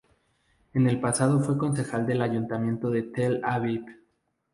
En 0.73 0.87
el 0.87 0.99
pasado 0.99 1.39
fue 1.41 1.59
concejal 1.59 2.07
del 2.07 2.23
ayuntamiento 2.23 2.89
de 2.89 3.03
Tel 3.03 3.39
Aviv. 3.43 3.85